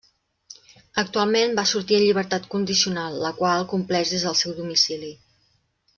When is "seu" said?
4.45-4.57